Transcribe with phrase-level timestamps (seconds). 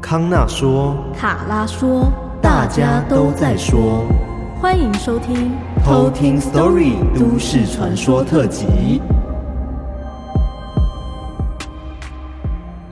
[0.00, 4.06] 康纳说，卡拉说，大家都在说，
[4.60, 5.52] 欢迎收听
[5.84, 9.02] 偷听 Story 都市传说特辑。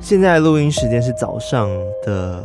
[0.01, 1.69] 现在录音时间是早上
[2.05, 2.43] 的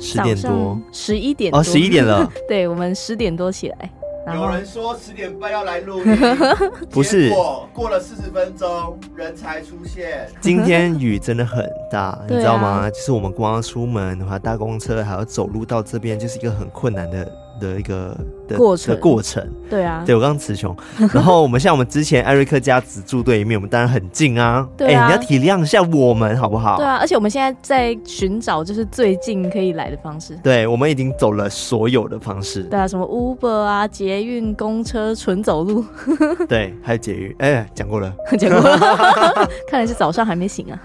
[0.00, 2.30] 十点多，十一点哦，十一点了。
[2.48, 3.90] 对，我们十点多起来。
[4.34, 6.16] 有人说十点半要来录音，
[6.90, 7.30] 不是，
[7.72, 10.28] 过了四十分钟人才出现。
[10.40, 12.90] 今天雨真的很大，你知道吗？
[12.90, 17.30] 就是我们光要出门的话，搭公车还要走路到这边，就是一个很困难的。
[17.60, 18.16] 的一个
[18.48, 20.74] 的过程，过程，对啊，对我刚刚词穷，
[21.12, 26.76] 然后我们像我们之前艾瑞克家只住对面，我们当然很近啊，对啊，欸、你要体谅一下我们好不好？
[26.76, 35.84] 对啊，而且我们现在在寻找就是最近可以来的方式，对，我们已经走了所有的方式，对啊，什么 Uber 啊、捷运、公车、纯走路，
[36.48, 40.78] 对，还有捷运，哎、欸，讲过了， 讲过了，看来是早上还没醒啊，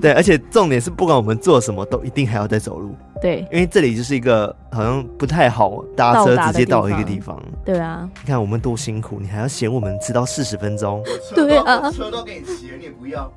[0.00, 2.94] 对，而且重点是不管我们做什么，都一定还要再走路。
[3.20, 7.40] 对，因为这里就是一个好像不太好搭车直接到一个地方。
[7.64, 11.02] 对啊，你看我们多辛苦，你还要嫌我们迟到四十分钟。
[11.34, 13.30] 对啊，车都给你骑了，你也不要。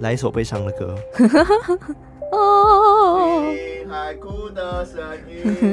[0.00, 0.94] 来一首悲伤的歌。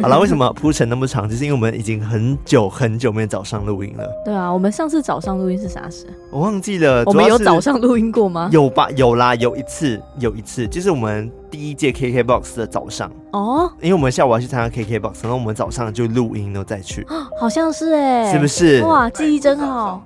[0.01, 1.27] 好了，为什么铺陈那么长？
[1.29, 4.05] 就是因为我们已经很久很久没有早上录音了。
[4.25, 6.05] 对啊，我们上次早上录音是啥时？
[6.31, 7.03] 我忘记了。
[7.05, 8.49] 我们有早上录音过吗？
[8.51, 13.11] 有吧，有啦，有一次，有一次，就是我们第一届 KKBOX 的早上。
[13.31, 13.71] 哦。
[13.81, 17.05] 因为我们下午要去参加 KKBOX，然后我们早上就录音，然后再去。
[17.39, 18.33] 好像是哎、欸。
[18.33, 18.81] 是不是？
[18.83, 20.01] 哇，记忆真好。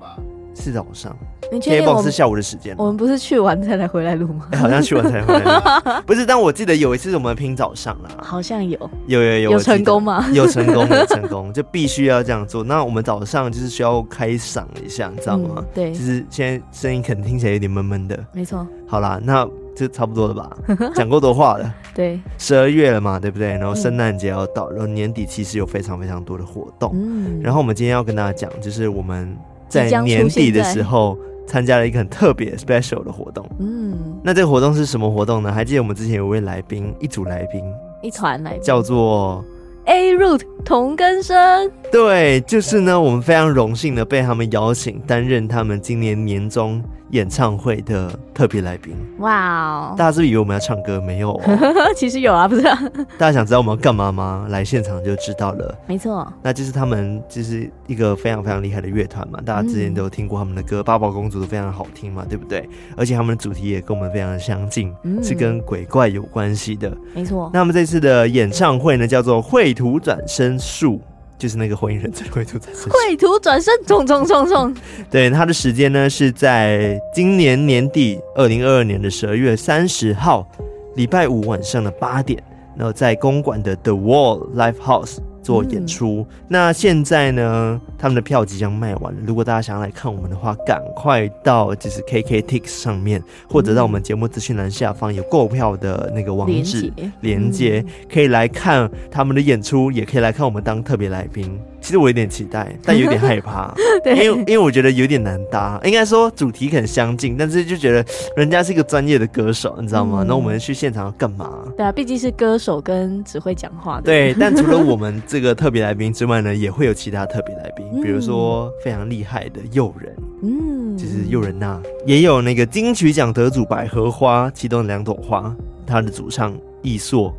[0.55, 1.15] 是早上。
[1.53, 2.73] 你确定我们是下午的时间？
[2.77, 4.47] 我们不是去完才来回来录吗？
[4.51, 4.57] 欸？
[4.57, 6.01] 好像去完才回来录。
[6.07, 10.25] 不是，但我记得有一次我们拼早上啦，好像有，有有有，有成功吗？
[10.33, 12.63] 有成功，有成功，就必须要这样做。
[12.63, 15.55] 那我们早上就是需要开嗓一下，你知道吗？
[15.57, 18.17] 嗯、对，就是现在声音可能听起来有点闷闷的。
[18.33, 18.65] 没错。
[18.87, 20.49] 好啦，那就差不多了吧？
[20.95, 21.73] 讲过多话了。
[21.93, 23.49] 对，十二月了嘛，对不对？
[23.49, 26.91] 然后圣诞节要到，然后年底其实有非常非常多的活动。
[26.95, 27.39] 嗯。
[27.41, 29.35] 然后我们今天要跟大家讲，就是我们
[29.69, 31.17] 在年底的时候。
[31.53, 35.53] 参加了一个很特别 special 的活动，嗯，那这个活动是什么活动呢？
[35.53, 37.63] 还记得我们之前有位来宾，一组来宾，
[38.01, 39.45] 一团来宾，叫做
[39.85, 49.95] A Root 同根生，对，就是呢，我们非常荣幸的被他们邀请担任他们今年年终演唱会的特别来宾，哇哦！
[49.95, 50.99] 大家是不是以为我们要唱歌？
[50.99, 51.41] 没有哦，
[51.95, 52.77] 其实有啊，不是啊？
[53.19, 54.47] 大家想知道我们要干嘛吗？
[54.49, 55.77] 来现场就知道了。
[55.85, 62.67] 没错，那就是他们就是一个非常非常厉害的乐团嘛，大家之前都有听过他们的歌，《八宝公主》都非常好听嘛，对不对？
[62.97, 66.91] 而且他们的主题也跟我们非常的相近，嗯，是跟鬼怪有关系的。
[67.13, 67.47] 没错。
[67.53, 70.95] 那我们这次的演唱会呢，叫做《绘图转生术》。
[71.43, 74.73] 就是那个火影忍者绘图转身，绘图转身，冲冲冲冲！
[75.11, 80.47] 对，他的时间呢是在今年年底，二零二二年的十二月三十号，
[80.95, 82.41] 礼拜五晚上的八点，
[82.77, 85.17] 然后在公馆的 The Wall Live House。
[85.43, 89.19] 做演出，嗯，那现在呢，他们的票即将卖完了。
[89.25, 101.59] 如果大家想要来看我们的话，赶快到就是 KKTix 上面，或者到我们节目资讯栏下方有购票的那个网址连接，可以来看他们的演出，也可以来看我们当特别来宾。
[101.83, 105.77] 其实我有点期待，但有点害怕， 对因为因为我觉得有点难搭。
[105.83, 108.05] 应该说主题很相近，但是就觉得
[108.37, 110.23] 人家是一个专业的歌手，你知道吗？
[110.25, 111.67] 那、嗯、我们去现场要干嘛？
[111.75, 114.03] 对啊，毕竟是歌手跟只会讲话的。
[114.03, 125.53] 对，但 除了我们这个特别来宾之外呢，也会有其他特别来宾，比如说非常厉害的诱人，嗯，就是诱人呐，也有那个金曲奖得主百合花，其中两朵花，
[125.85, 127.35] 他的主唱易硕，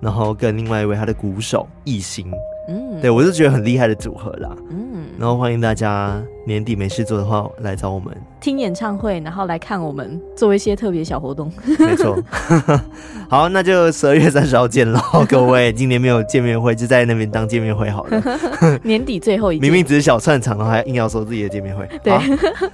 [0.00, 2.30] 然后跟另外一位他的鼓手易兴。
[2.68, 4.54] 嗯，对，我就觉得很厉害的组合啦。
[4.70, 11.52] 嗯，然后欢迎大家年底没事做的话来找我们听演唱会，然后来看我们做一些特别小活动。
[11.78, 12.18] 没错，
[13.28, 14.98] 好，那就十二月三十号见喽，
[15.28, 15.70] 各位。
[15.74, 18.22] 今年没有见面会，就在那边当见面会好了。
[18.82, 21.86] 年底最后一，明明只是小串场，然后还硬要说自己的见面会。
[22.02, 22.12] 对，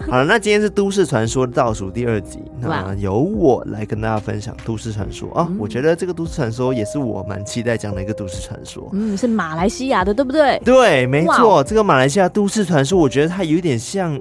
[0.08, 5.48] 好了，那今天是都市传说倒数第二集，那由我来跟大家分享都市传说啊。
[5.58, 8.88] 我觉得这个都市传说也是我蛮期待讲的一个都市传说。
[8.92, 10.04] 嗯，是马来西亚。
[10.04, 10.60] 的对不对？
[10.64, 11.64] 对，没错。
[11.64, 14.20] 这个马来西亚都市传说，我觉得它有点像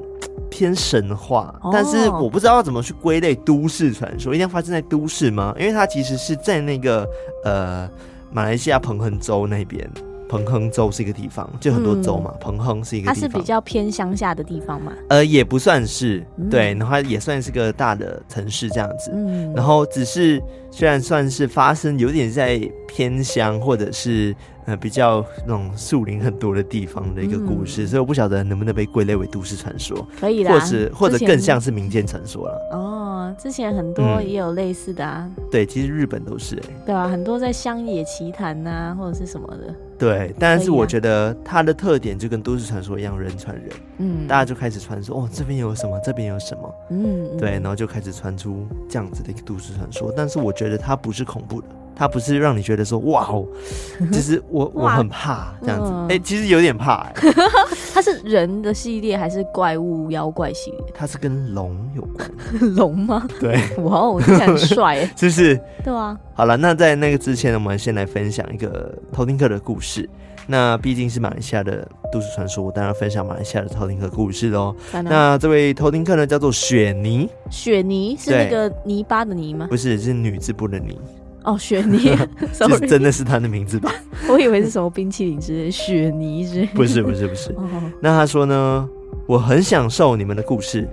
[0.49, 1.73] 偏神话，oh.
[1.73, 4.33] 但是我不知道要怎么去归类都市传说。
[4.33, 5.53] 一定要发生在都市吗？
[5.59, 7.07] 因为它其实是在那个
[7.43, 7.89] 呃
[8.31, 9.87] 马来西亚彭亨州那边。
[10.33, 12.31] 彭亨州是一个地方，就很多州嘛。
[12.33, 14.91] 嗯、彭亨是一个地方，它是比较偏乡下的地方嘛？
[15.09, 19.11] 呃，也不算是，嗯、对，然后也算是个大的城市这样子。
[19.13, 20.41] 嗯，然后只是
[20.71, 24.35] 虽然算是发生有点在偏乡或者是
[24.65, 32.69] 呃比较那种树林很多的地方的一个故事，嗯、所以我不晓得能不能被归类为都市传说，可以的，或者或者更像是民间传说了。
[32.71, 35.29] 哦，啊，之前很多也有类似的啊。
[35.37, 36.73] 嗯、对，其实日本都是哎、欸。
[36.87, 39.75] 对啊，很多在乡野奇谈呐，或者是什么的。
[40.03, 43.69] 对，但是我觉得它的特点就跟都市传说一样，人传人。
[43.99, 44.27] 嗯。
[44.27, 46.75] 大家就开始传说，哦，这边有什么，这边有什么。
[46.89, 47.37] 嗯。
[47.37, 51.67] 对，然后就开始传出这样子的一个都市传说，但是我觉得它不是恐怖的。
[51.95, 53.45] 它不是让你觉得说哇哦，
[54.11, 57.13] 其实我我很怕这样子，哎、其实有点怕、欸。
[57.93, 60.79] 它是人的系列还是怪物妖怪系列？
[60.95, 62.29] 它是跟龙有关。
[62.75, 63.27] 龙吗？
[63.39, 65.59] 对，哇哦，听起来很帅哎，是不是？
[65.83, 66.17] 对啊。
[66.33, 70.09] 好了，那在那个之前呢，我们先来分享一个偷听客的故事。
[70.45, 74.75] 那毕竟是马来西亚的都市传说，我当然分享马来西亚的偷听客故事喽。
[75.03, 77.29] 那这位偷听客呢，叫做雪泥。
[77.49, 79.67] 雪泥是那个泥巴的泥吗？
[79.69, 80.99] 不是，是女字部的泥。
[81.43, 82.15] 哦，雪泥，
[82.53, 83.91] 就是真的是他的名字吧？
[84.29, 86.67] 我以为是什么冰淇淋之类，雪泥之类。
[86.67, 87.55] 不是，不是，不是。
[88.01, 88.89] 那他说呢，
[89.27, 90.87] 我很享受你们的故事，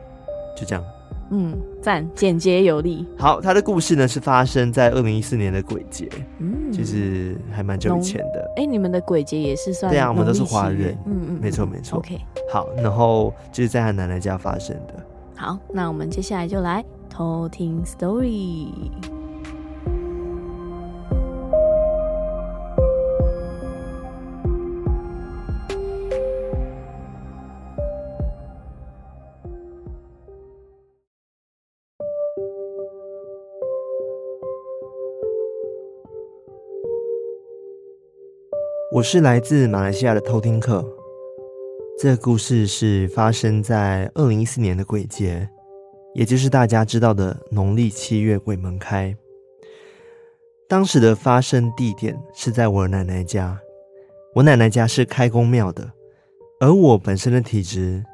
[0.57, 0.85] 就这样。
[1.33, 3.07] 嗯，赞，简洁有力。
[3.17, 6.09] 好，他的故事呢是发生在二零一四年的鬼节，
[6.41, 8.41] 嗯，其实还蛮久以前的。
[8.57, 9.93] 哎、欸，你们的鬼节也是算？
[9.93, 10.99] 对啊，我们都是华人。
[11.07, 12.01] 嗯嗯，没错没错。
[12.01, 12.19] OK，
[12.51, 14.95] 好，然后就是在他奶奶家发生的。
[15.37, 18.67] 好，那我们接下来就来偷听 story。
[38.93, 40.85] 我是来自马来西亚的偷听客。
[41.97, 45.49] 这个故事是发生在二零一四年的鬼节，
[46.13, 49.17] 也就是大家知道的农历七月鬼门开。
[50.69, 53.61] 当时的发生地点是在我奶奶家。
[54.35, 55.93] 我奶奶家是开公庙的，
[56.59, 58.05] 而我本身的体质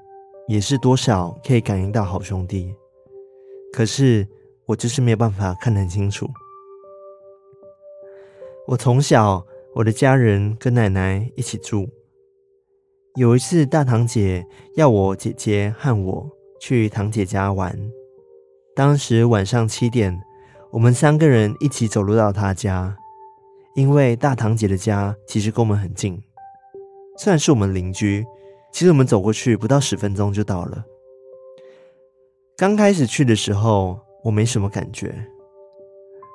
[0.46, 2.74] 也是多少可以感应到好兄弟，
[3.72, 4.28] 可是
[4.66, 6.28] 我就是没有办法看得很清楚。
[8.66, 9.42] 我从小。
[9.76, 11.86] 我的家人跟奶奶一起住。
[13.14, 17.78] 有一次，大堂姐要我姐姐和我去堂姐家玩。
[18.74, 20.18] 当时晚上七点，
[20.70, 22.96] 我们三个人一起走路到她家。
[23.74, 26.18] 因为大堂姐的家其实跟我们很近，
[27.18, 28.24] 虽然是我们邻居，
[28.72, 30.82] 其实我们走过去不到十分钟就到了。
[32.56, 35.14] 刚开始去的时候，我没什么感觉，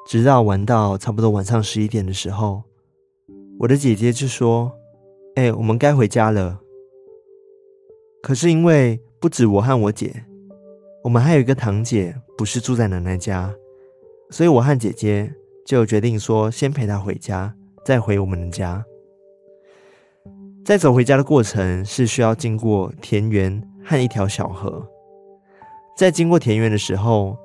[0.07, 2.61] 直到玩到差不多晚上十一点的时候。
[3.61, 4.71] 我的姐姐就说
[5.37, 6.59] ：“哎、我们该回家了。”
[8.23, 10.25] 可是因为不止我和我姐，
[11.03, 13.53] 我们还有一个堂姐，不是住在奶奶家，
[14.31, 15.31] 所以我和姐姐
[15.63, 17.55] 就决定说先陪她回家，
[17.85, 18.83] 再回我们的家。
[20.65, 24.83] 在走回家的过程是需要经过田园和一条小河，
[25.95, 27.37] 在经过田园的时候，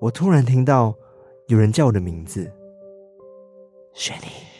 [0.00, 0.94] 我突然听到
[1.48, 2.50] 有人叫我的名字，
[3.92, 4.51] 雪莉。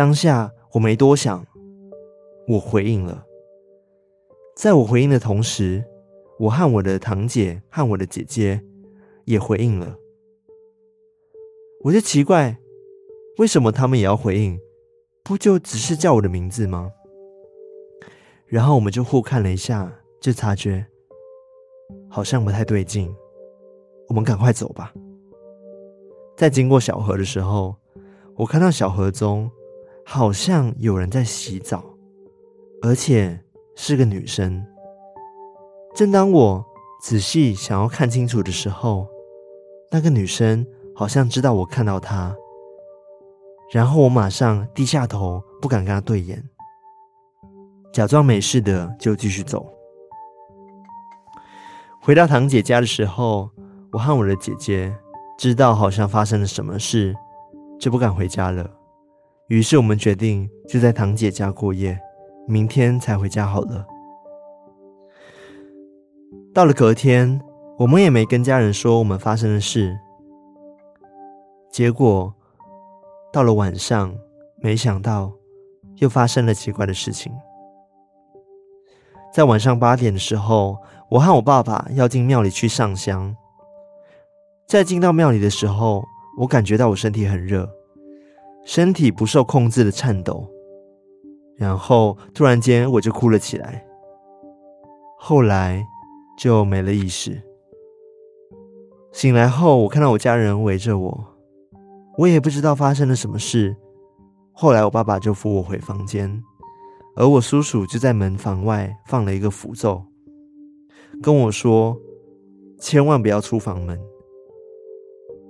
[0.00, 1.46] 当下我没多想，
[2.48, 3.26] 我回应了。
[4.56, 5.84] 在我回应的同时，
[6.38, 8.64] 我和我的堂姐和我的姐姐
[9.26, 9.94] 也回应了。
[11.84, 12.56] 我就奇怪，
[13.36, 14.58] 为什么他们也要回应？
[15.22, 16.90] 不就只是叫我的名字吗？
[18.46, 20.86] 然后我们就互看了一下，就察觉
[22.08, 23.14] 好像不太对劲。
[24.08, 24.94] 我们赶快走吧。
[26.38, 27.76] 在经过小河的时候，
[28.36, 29.50] 我看到小河中。
[30.12, 31.84] 好像有人在洗澡，
[32.82, 33.38] 而且
[33.76, 34.60] 是个女生。
[35.94, 36.66] 正当我
[37.00, 39.06] 仔细想要看清楚的时候，
[39.88, 42.34] 那个女生好像知道我看到她，
[43.72, 46.42] 然后我马上低下头，不敢跟她对眼，
[47.92, 49.64] 假装没事的就继续走。
[52.02, 53.48] 回到堂姐家的时候，
[53.92, 54.92] 我和我的姐姐
[55.38, 57.14] 知道好像发生了什么事，
[57.78, 58.68] 就不敢回家了。
[59.50, 61.98] 于是我们决定就在堂姐家过夜，
[62.46, 63.84] 明天才回家好了。
[66.54, 67.40] 到了隔天，
[67.76, 69.98] 我们也没跟家人说我们发生的事。
[71.68, 72.32] 结果
[73.32, 74.14] 到了晚上，
[74.62, 75.32] 没想到
[75.96, 77.32] 又发生了奇怪的事情。
[79.34, 80.78] 在晚上八点的时候，
[81.10, 83.34] 我和我爸爸要进庙里去上香。
[84.68, 86.04] 在进到庙里的时候，
[86.38, 87.68] 我感觉到我身体很热。
[88.64, 90.48] 身体不受控制的颤抖，
[91.56, 93.84] 然后突然间我就哭了起来，
[95.18, 95.84] 后来
[96.38, 97.40] 就没了意识。
[99.12, 101.24] 醒来后，我看到我家人围着我，
[102.18, 103.76] 我也不知道发生了什么事。
[104.52, 106.42] 后来我爸爸就扶我回房间，
[107.16, 110.04] 而我叔叔就在门房外放了一个符咒，
[111.22, 111.98] 跟我说
[112.78, 113.98] ：“千万不要出房门。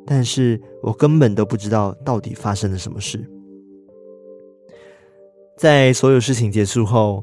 [0.06, 3.24] 但是我根本都不知道到底发生了什么事。
[5.56, 7.22] 在所有事情结束后，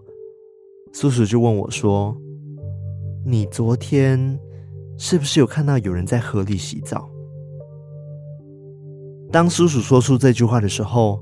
[0.93, 2.15] 叔叔就问我说
[3.25, 4.39] ：“你昨天
[4.97, 7.09] 是不是有看到有人在河里洗澡？”
[9.31, 11.21] 当叔叔说出这句话的时候，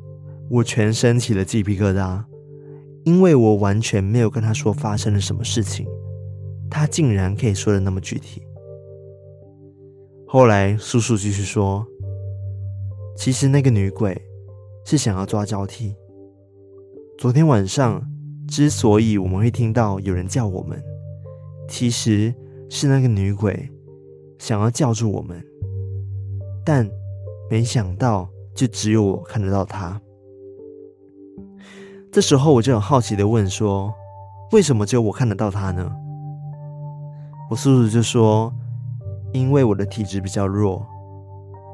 [0.49, 2.23] 我全身起了鸡皮疙瘩，
[3.03, 5.87] 因为我完全没有跟他说发生了什么事情，
[6.69, 8.43] 他竟然可以说的那么具体。
[10.27, 11.85] 后来叔叔继续说
[13.15, 14.19] ：“其实那个女鬼
[14.83, 15.95] 是想要抓交替。
[17.17, 18.01] 昨天晚上
[18.47, 20.81] 之所以我们会听到有人叫我们，
[21.69, 22.33] 其实
[22.69, 23.69] 是那个女鬼
[24.39, 25.41] 想要叫住我们，
[26.65, 26.89] 但
[27.49, 30.01] 没想到就只有我看得到她。
[32.11, 33.93] 这时候我就很好奇的问说：
[34.51, 35.89] 为什么只有我看得到她呢？
[37.51, 38.51] 我叔叔就说。”
[39.35, 40.85] 因为我的体质比较弱，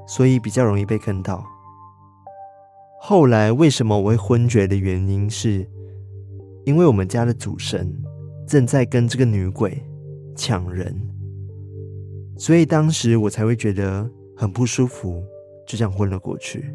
[0.07, 1.45] 所以比较容易被坑到。
[2.99, 5.69] 后来为什么我会昏厥的原因是，
[6.65, 7.95] 因为我们家的主神
[8.47, 9.79] 正在跟这个女鬼
[10.35, 10.99] 抢人，
[12.35, 15.23] 所以当时我才会觉得很不舒服，
[15.67, 16.73] 就这样昏了过去。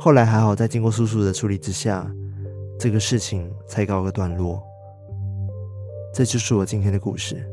[0.00, 2.12] 后来还好，在经过叔叔的处理之下，
[2.76, 4.60] 这个事情才告个段落。
[6.12, 7.48] 这就是我今天的故事。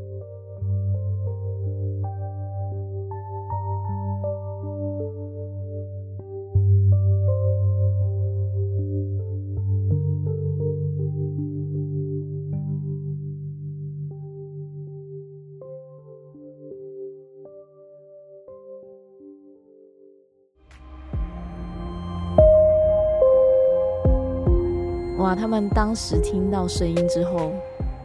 [25.34, 25.40] 哇！
[25.40, 27.52] 他们当时听到声音之后，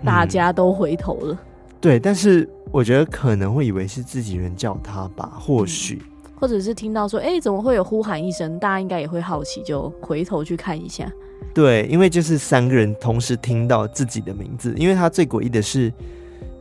[0.04, 1.34] 大家都回头了。
[1.34, 1.38] 嗯、
[1.80, 8.58] 对，但是我觉得可能会以为是自己人叫他吧，或许、嗯，或者是听到说，哎、欸，怎么会有呼喊一声？
[8.58, 11.10] 大家应该也会好奇，就回头去看一下。
[11.54, 15.94] 对，因为就是三个人同时听到自己的名字，因为他最诡异的是，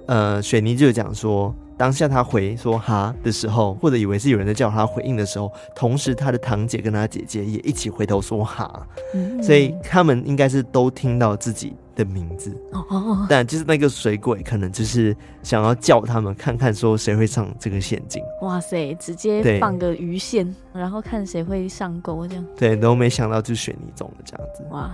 [0.07, 1.55] 呃，雪妮就讲说。
[1.79, 12.53] 当下他回说“哈”的时候，或者以为是有人在叫他回应的时候，同时他的堂姐跟他姐姐也一起回头说“哈”，嗯，所以他们应该是都听到自己的名字。
[12.73, 18.21] 哦，但就是那个水鬼可能就是想要叫他们看看，说谁会上这个陷阱。
[18.43, 22.45] 哇塞，直接放个鱼线，然后看谁会上钩这样。
[22.57, 24.65] 对，都没想到就选你中了这样子。
[24.73, 24.91] 哇。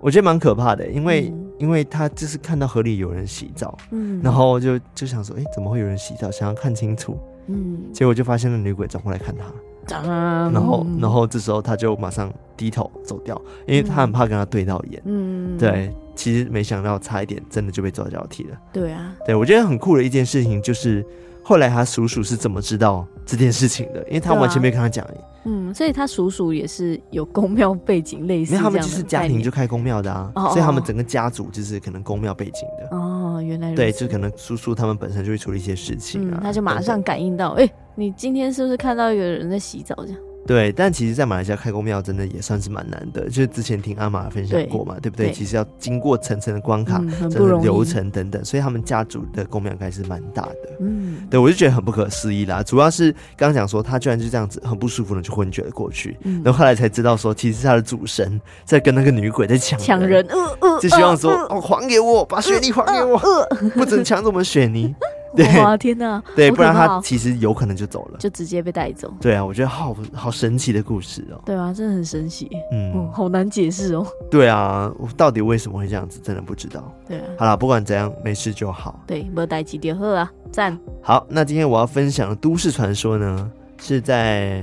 [0.00, 6.30] 我觉得蛮可怕的，因为、嗯、因为他就是看到河里有人洗澡，嗯，然后就就想说，哎、欸，怎么会有人洗澡？
[6.30, 21.04] 想要看清楚，嗯，结果就发现那女鬼转过来看他，然后然后这时候他就马上低头走掉，因为他很怕跟他对到眼，嗯，对，其实没想到差一点真的就被抓交替了，对啊，对我觉得很酷的一件事情就是。
[21.40, 24.02] 后来他叔叔是怎么知道这件事情的？
[24.08, 25.06] 因为他完全没跟他讲。
[25.44, 28.54] 嗯，所以他叔叔也是有宫庙背景，类似。
[28.54, 32.96] 因为他们就是家庭就开宫庙的啊，所以他们整个家族就是可能宫庙背景的。
[32.96, 40.18] 哦，原来对，就可能叔叔他们本身就会处理一些事情啊，他就马上感应到，哎，你今天是不是看到有人在洗澡这样？
[40.48, 45.32] 对，但其实，在马来西亚开公庙真的也算是蛮难的，就是之前听阿玛分享过嘛，对，对不对，对？
[45.34, 46.98] 其实要经过层层的关卡，
[47.30, 50.56] 整个流程等等，所以他们家族的公庙应该是蛮大的。
[50.80, 52.62] 嗯，对，我就觉得很不可思议啦。
[52.62, 63.18] 主要是刚刚讲说，他居然就这样子很不舒服的就昏厥了过去，嗯，然后后来才知道说，其实是他的主神在跟那个女鬼在抢抢人，呃呃，就希望说，哦，还给我，把雪妮还给我，
[63.76, 64.94] 不准抢走我们雪妮。
[65.36, 66.22] 对哇天哪！
[66.34, 69.12] 对，不然他其实有可能就走了，就直接被带走。
[69.20, 71.40] 对啊，我觉得好好神奇的故事哦。
[71.44, 72.48] 对啊，真的很神奇。
[72.72, 74.06] 嗯，哦、好难解释哦。
[74.30, 76.92] 对啊，我到底为什么会这样子，真的不知道。
[77.06, 77.24] 对啊。
[77.38, 79.00] 好了，不管怎样，没事就好。
[79.06, 80.78] 对，没带几点喝啊，赞。
[81.02, 84.60] 好，那今天我要分享的都市传说呢，是在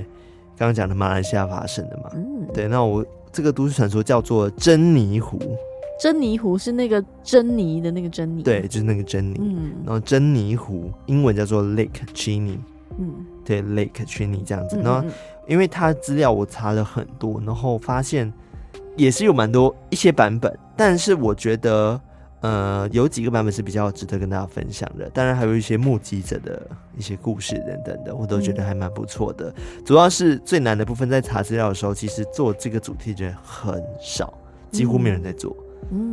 [0.58, 2.10] 刚刚讲的马来西亚发生的嘛？
[2.16, 2.68] 嗯，对。
[2.68, 5.40] 那我这个都市传说叫做珍妮湖。
[6.00, 9.38] 珍妮湖是那个珍妮的那个珍妮，对，就是那个珍妮。
[9.40, 12.58] 嗯，然后珍妮湖英文叫做 Lake Cheney，
[12.98, 14.78] 嗯，对，Lake Cheney 这样子。
[14.84, 15.08] 然后，
[15.48, 18.32] 因为它资料我查了很多，然后发现
[18.98, 22.00] 也是有蛮多一些版本，但是我觉得，
[22.42, 25.10] 呃，有几个版本是比较值得跟大家分享的。
[25.12, 26.62] 当然，还有一些目击者的
[26.98, 29.54] 一些故事等等的，我都觉得还蛮不错的。
[29.86, 34.34] 主要是最难的部分，在查资料的时候，其实做这个主题的人很少，
[34.72, 35.56] 几乎没有人在做。
[35.58, 35.65] 嗯，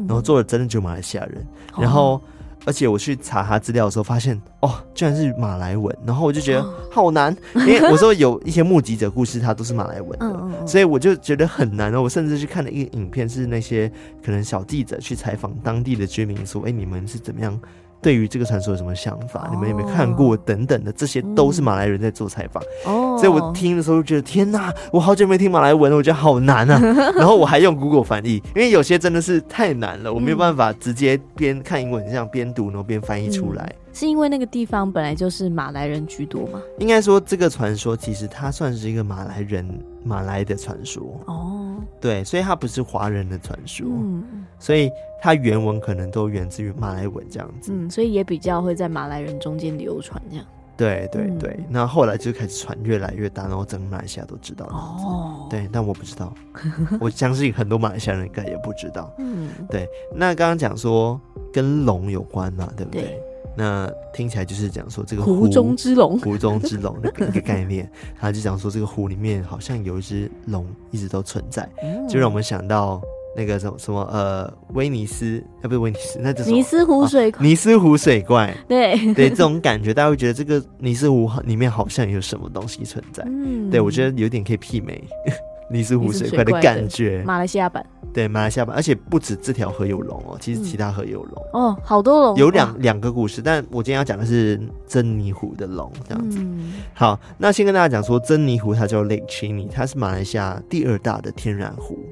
[0.07, 1.47] 然后做的真的就马来西亚人，
[1.79, 2.21] 然后
[2.65, 11.93] 而且我去查他资料的时候发现，哦，居然是马来文，然后我就觉得好难， 因为我说有一些目击者故事，他都是马来文的，所以我就觉得很难。
[11.93, 13.91] 我甚至去看了一个影片，是那些
[14.25, 17.59] 可能小记者去采访当地的居民，说，哎，你们是怎么样
[18.03, 19.43] 对于这个传说有什么想法？
[19.47, 20.37] 哦、你们有没有看过？
[20.37, 22.63] 等等的，这些都是马来人在做采访。
[22.85, 26.79] 哦，所以我听的时候就觉得天哪，我好久没听马来文了，我觉得好难啊。
[27.17, 33.65] 然后我还用 Google 翻译，因为有些真的是太难了，我没有办法直接边看英文这样边读，然后边翻译出来。
[33.65, 36.59] 嗯是因为那个地方本来就是马来人居多吗？
[36.79, 39.69] 应该说，这个传说其实它算是一个马来人
[40.05, 41.77] 马来的传说哦。
[42.01, 43.87] 对，所以它不是华人的传说。
[43.89, 44.91] 嗯，所以
[45.21, 47.73] 它原文可能都源自于马来文这样子。
[47.75, 50.47] 嗯，所以也比较会在马来人中间流传这样。
[50.75, 55.47] 对对对，那、嗯、后，后来就开始传越来越大，然后整个马来西亚都知道哦。
[55.49, 56.33] 对，但我不知道，
[56.99, 59.13] 我相信很多马来西亚人应该也不知道。
[59.19, 59.87] 嗯，对。
[60.13, 61.21] 那刚刚讲说
[61.53, 63.03] 跟龙有关嘛，对不对？
[63.03, 63.23] 对
[63.57, 73.01] 那听起来就是讲说这个湖，湖中之龙，湖中之龙的一个概念， 他就讲说这个湖里面好像有一只龙一直都存在，嗯、就让我们想到
[73.37, 76.51] 那个什么什么呃威尼斯，啊不是威尼斯，那就是？
[76.51, 79.15] 尼斯湖水怪，啊、尼斯湖水怪，对。
[79.15, 85.03] 对，这种感觉大家会觉得这个尼斯湖里面好像有什么东西存在，嗯，对我觉得有点可以媲美。
[85.71, 87.83] 尼斯湖水怪的感觉，马来西亚版，
[88.13, 96.39] 对马来西亚版，而且不止这条河有龙哦，其实其他河也有龙、嗯、哦，好多龙，有两两个故事，但我今天要讲的是珍妮湖的龙这样子。
[96.41, 101.99] 嗯、好，那先跟大家讲说，珍妮湖它叫 Lake Chini，它是马来西亚第二大的天然湖，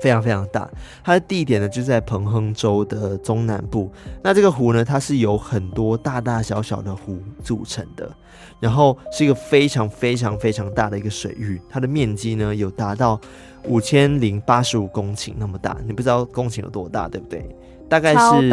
[0.00, 0.68] 非常非常大。
[1.02, 3.90] 它的地点呢就在彭亨州的中南部。
[4.22, 8.10] 那这个湖呢，它是由很多大大小小的湖组成的。
[8.58, 13.18] 然后是一个非常非常非常大的一个水域，它的面积呢有达到
[13.64, 17.42] 五千零八十五公顷那么大，你不知道公顷有多大，对不对？
[17.88, 18.50] 大概是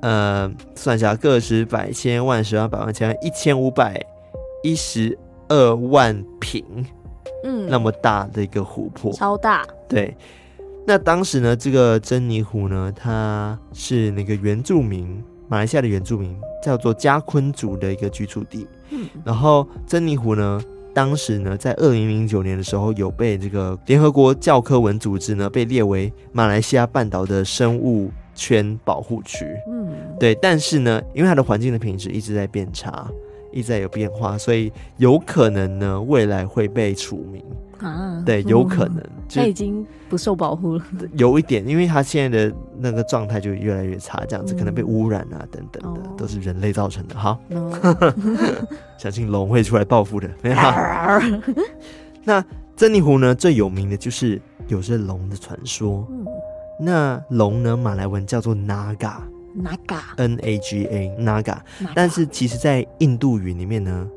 [0.00, 4.04] 呃，算一下，个十百千万十万百万千万一千五百
[4.64, 5.16] 一十
[5.48, 6.64] 二万平，
[7.44, 9.64] 嗯，那么大的一个湖泊，超大。
[9.88, 10.16] 对，
[10.90, 15.22] 那当时呢，这个珍妮湖呢，它是那个原住民。
[15.46, 20.60] 马来西亚的原住民叫做加昆族的一个居住地，嗯，然后珍妮湖呢，
[20.92, 33.08] 当时呢，在二零零九年的时候，有被这个联合国教科文组织呢，被列为马来西亚半岛的生物圈保护区，嗯，对，但是呢，因为它的环境的品质一直在变差，
[33.52, 37.40] 一直在有变化，所以有可能呢，未来会被除名。
[37.80, 40.84] 啊，对，有可能，他已经不受保护了。
[41.16, 47.16] 有一点，因为他现在的那个状态就越来越差，这样子可能被污染啊，等等的，都是人类造成的。
[47.16, 47.38] 好，
[48.98, 50.28] 相信龙会出来报复的。
[50.42, 50.56] 没有。
[52.24, 52.44] 那
[52.76, 56.06] 珍妮湖呢，最有名的就是有着龙的传说。
[56.78, 61.58] 那龙呢，马来文叫做 Naga，Naga，N A G A，Naga。
[61.94, 64.08] 但是其实在印度语里面呢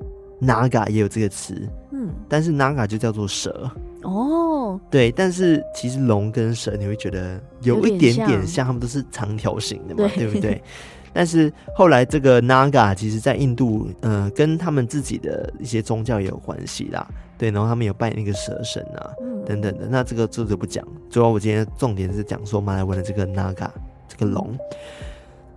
[0.42, 1.56] ，Naga 也有这个词。
[1.92, 3.70] 嗯但是 Naga 就叫做蛇
[4.02, 10.62] 哦，对，但是其实龙跟蛇你会觉得有一点点像，他们都是长条形的嘛，对，对不对？
[11.14, 19.88] 但是后来这个 Naga 其实在印度，呃，跟他们自己的一些宗教也有关系啦，对，然后他们有拜那个蛇神啊，嗯、等等的。
[19.88, 23.70] 那这个这就不讲，主要我今天重点是讲说马来文的这个 Naga
[24.08, 24.58] 这个龙。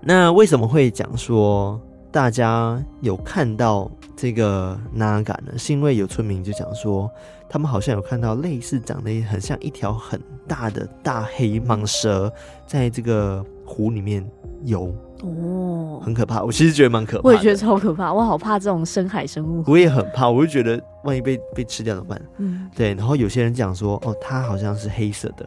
[0.00, 3.90] 那为什么会讲说大家有看到？
[4.18, 7.10] 这个 Naga 呢，是因为有村民就讲说，
[7.50, 12.32] 他们好像有看到类似长得很像一条很大的大黑蟒蛇，
[12.66, 14.26] 在这个湖里面
[14.64, 14.90] 游
[15.22, 16.42] 哦，很可怕。
[16.42, 19.62] 我其实觉得蛮可怕，我也觉得超可怕，我好怕这种深海生物。
[19.66, 22.22] 我也很怕，我就觉得万一被被吃掉怎么办？
[22.38, 22.94] 嗯，对。
[22.94, 25.46] 然后有些人讲说，哦，它好像是黑色的。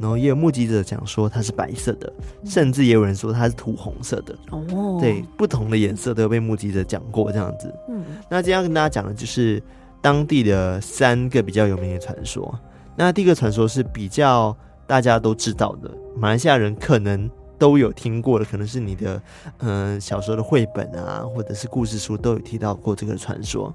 [0.00, 2.12] 然后也有目击者讲说它是白色的，
[2.44, 4.36] 甚至也有人说它是土红色的。
[4.50, 7.74] 哦，对，不同的颜色都有被目击者讲过这样子。
[7.88, 9.62] 嗯，那今天要跟大家讲的就是
[10.00, 12.58] 当地的三个比较有名的传说。
[12.94, 19.20] 那第一个传说是比较大家都知道的，马来西亚人可能都有听过的，可能是你的
[19.58, 23.74] 嗯、呃、小时候的绘本啊，或者是故事书都有提到过这个传说，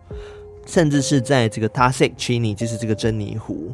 [0.65, 3.73] 甚至是在这个 Tasik Chini，就是这个珍妮湖。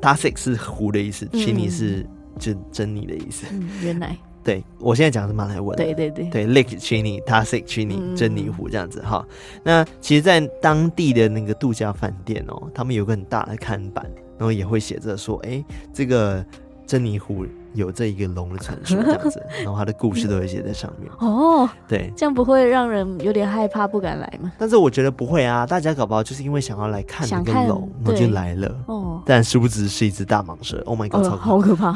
[0.00, 2.06] Tasik 是湖的意思，Chini 是
[2.38, 3.46] 珍珍妮的意思。
[3.52, 5.76] 嗯，原来 对我现在讲的是马来文。
[5.76, 9.22] 对对对，对 Lake Chini，Tasik Chini，珍妮湖这样子哈。
[9.62, 16.42] 那其实，在当地的那个度假饭店哦，他们有个很大的看板，然后也会写着说，哎，这个
[16.90, 17.46] 珍妮湖。
[17.72, 21.08] 有这一个龙的传说 这样子，然后他的故事都会写在上面。
[21.20, 24.50] 哦，对，这样不会让人有点害怕，不敢来吗？
[24.58, 28.76] 但是我觉得不会啊，大家搞不好就是因为想要来看那个龙，然后就来了。
[28.86, 30.82] 哦，但殊不知是一只大蟒蛇。
[30.84, 31.92] Oh my god，好可怕。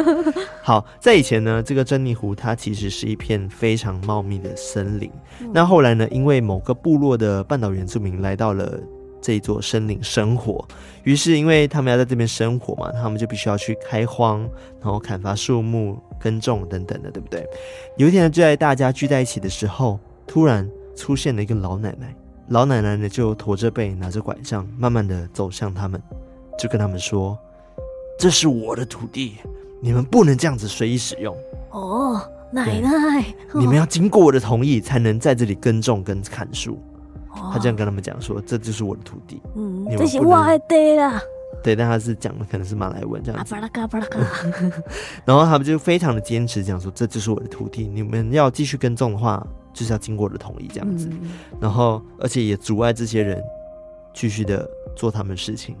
[0.64, 5.12] 好，在以前呢，这个珍妮湖它其实是一片非常茂密的森林。
[5.52, 8.80] 那后来呢，因为某个部落的半岛原住民来到了
[9.20, 10.66] 这一座森林生活。
[11.04, 14.40] 于是，因为他们要在这边生活嘛，他们就必须要去开荒，
[14.80, 17.46] 然后砍伐树木、耕种等等的，对不对？
[17.96, 22.14] 有一天呢，就在大家聚在一起的时候，突然出现了一个老奶奶。
[22.48, 26.02] 老奶奶呢，就驼着背，拿着拐杖，慢慢的走向他们，
[26.58, 27.38] 就跟他们说
[28.18, 29.36] ：“这是我的土地，
[29.80, 31.32] 你们不能这样子随意使用。”
[31.70, 36.76] 哦，奶奶，你们要经过我的同意，才能在这里耕种跟砍树。
[37.32, 41.20] 哦、他这样跟他们讲说：“这就是我的徒弟，嗯，这是我的地啦。”
[41.62, 43.54] 对，但他是讲的可能是马来文这样子。
[43.54, 44.18] 巴拉嘎巴拉嘎。
[45.26, 51.08] 然后他们就非常的坚持，讲说：“这就是我的徒弟，你们要继续耕种的话，就是要经过我的同意这样子。
[51.10, 53.42] 嗯”然后，而且也阻碍这些人
[54.14, 55.76] 继续的做他们的事情。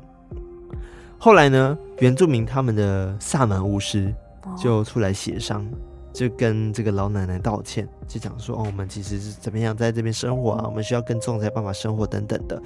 [1.18, 4.14] 后来呢，原住民他们的萨满巫师
[4.56, 5.64] 就出来协商。
[5.64, 12.60] 哦就跟这个老奶奶道歉，就讲说哦，我们其实是怎么样在这边生活啊，我们需要跟种才有办法生活等等的。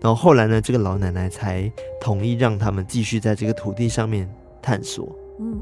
[0.00, 4.28] 然后后来呢，这个老奶奶才同意让他们继续在这个土地上面
[4.60, 5.08] 探索。
[5.40, 5.60] 嗯，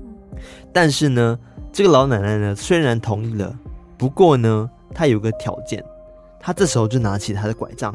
[0.73, 1.39] 但是呢，
[1.71, 3.57] 这个老奶奶呢虽然同意了，
[3.99, 5.85] 不过呢，她有个条件，
[6.41, 7.95] 她这时候就拿起她的拐杖，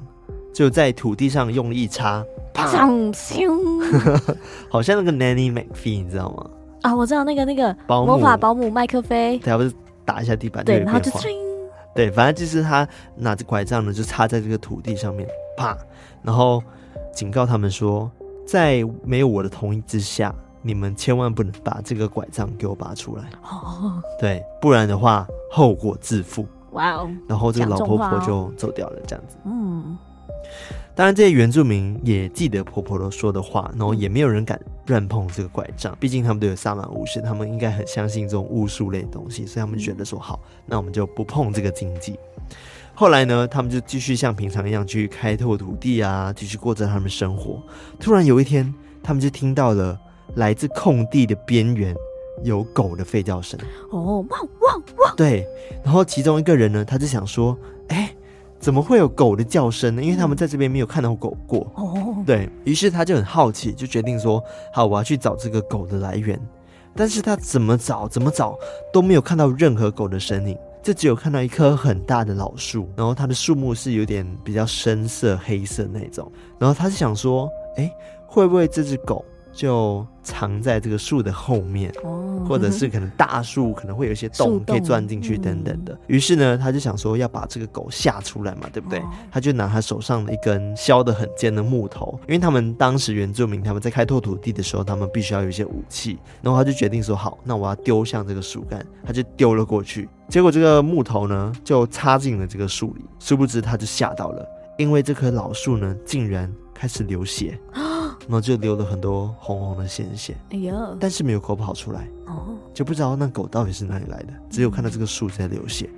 [0.54, 2.24] 就在土地上用力一插，
[2.54, 2.68] 啪，
[4.70, 6.50] 好像那个 Nanny McPhee，你知道吗？
[6.82, 9.72] 啊，我知道那个那个魔法保姆麦克菲，他不是
[10.04, 11.12] 打一下地板，对，然后就
[11.94, 15.78] 对，反正就是他拿着拐杖呢，就插在这个土地上面，啪，
[16.24, 16.64] 然后
[17.14, 18.10] 警告他们说，
[18.48, 26.48] 在没有我的同意之下，你们千万不能把这个拐杖给我拔出来，哦，对，不然的话后果自负。
[26.72, 29.98] 哇哦，然后这个老婆婆就走掉了，这样子，嗯。
[30.94, 35.98] 当然，这些原住民也记得婆婆说的话，然后也没有人敢乱碰这个拐杖。
[36.00, 42.20] 毕竟他们都有萨满巫师，他们应该很相信这种巫术类的东西，所以他们觉得说好，那我们就不碰这个禁忌。
[42.94, 47.64] 后来呢，他们就继续像平常一样去开拓土地啊，继续过着他们生活。
[47.98, 49.98] 突然有一天，他们就听到了
[50.36, 51.96] 来自空地的边缘
[52.44, 53.58] 有狗的吠叫声。
[53.92, 55.16] 哦，汪汪汪！
[55.16, 55.48] 对，
[55.84, 57.81] 然后其中一个人呢，他就想说，哎。
[58.62, 60.04] 怎么会有狗的叫声呢？
[60.04, 61.70] 因为他们在这边没有看到狗过。
[61.76, 66.40] 哦，对，于是他就很好奇，就决定说：“好，我要去找这个狗的来源。”
[66.96, 68.56] 但是他怎么找怎么找
[68.94, 76.32] 都没有看到任何狗的身影，就只有看到一棵很大的老树，然后它的树木是有点比较深色黑色那种。
[76.60, 77.92] 然后他就想说：“哎，
[78.28, 85.98] 会不会这只狗？”就藏在这个树的后面，哦，或者是可能大树可能会有一些洞可以钻进去等等的。
[86.08, 89.02] 于是呢，他就想说要把这个狗吓出来嘛，对不对？
[89.32, 96.18] 他就拿他手上的一根削得很尖的木头，因为他们当时原住民他们在开拓土地的时候，他们必须要有一些武器。
[96.42, 100.08] 然后他就决定说好，那我要丢向这个树干，他就丢了过去。
[100.30, 107.60] 结果这个木头呢就插进了这个树里，殊不知他就吓到了，因为这棵老树呢竟然开始流血。
[108.28, 110.98] 然后就流了很多红红的鲜血，哎呦！
[111.00, 114.28] 但是没有狗跑出来，哦，就不知道那狗到底是哪里来的。
[114.50, 115.90] 只有看到这个树在流血，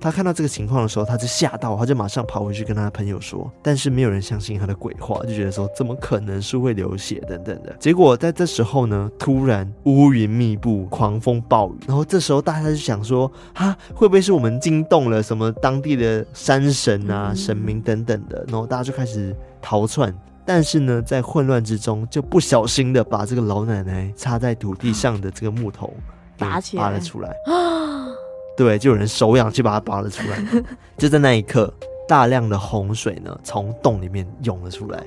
[0.00, 3.50] 他看到这个情况的时候，他就吓到，他就马上跑回去跟他的朋友说。
[3.62, 7.74] 但是没有人相信他的鬼话，就觉得说怎么可能是会流血等等的。
[7.78, 11.74] 结果在这时候呢，突然乌云密布，狂风暴雨。
[11.86, 18.44] 然后这时候大家就想说，哈，会不会是我们惊动了什么当地的山神啊、神明等等的？
[18.48, 20.14] 然后大家就开始逃窜。
[20.44, 25.94] 但是呢，在混乱之中，就不小心的把这个老奶奶插在土地上的这个木头
[26.36, 27.34] 拔起来，拔了出来。
[28.56, 30.64] 对，就有人手痒去把它拔了出来。
[30.98, 31.72] 就在那一刻，
[32.08, 35.04] 大量的洪水呢，从洞里面涌了出来。